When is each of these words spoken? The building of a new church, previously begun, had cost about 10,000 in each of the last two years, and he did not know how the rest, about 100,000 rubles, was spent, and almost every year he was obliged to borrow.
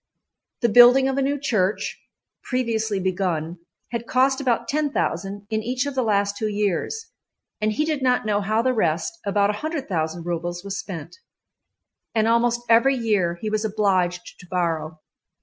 The 0.61 0.69
building 0.69 1.07
of 1.07 1.19
a 1.19 1.21
new 1.21 1.39
church, 1.39 2.01
previously 2.45 2.99
begun, 2.99 3.59
had 3.91 4.07
cost 4.07 4.41
about 4.41 4.67
10,000 4.67 5.45
in 5.51 5.61
each 5.61 5.85
of 5.85 5.93
the 5.93 6.01
last 6.01 6.35
two 6.35 6.47
years, 6.47 7.11
and 7.61 7.71
he 7.73 7.85
did 7.85 8.01
not 8.01 8.25
know 8.25 8.41
how 8.41 8.63
the 8.63 8.73
rest, 8.73 9.19
about 9.27 9.51
100,000 9.51 10.25
rubles, 10.25 10.63
was 10.63 10.79
spent, 10.79 11.17
and 12.15 12.27
almost 12.27 12.61
every 12.67 12.95
year 12.95 13.35
he 13.41 13.49
was 13.51 13.63
obliged 13.63 14.39
to 14.39 14.47
borrow. 14.47 14.99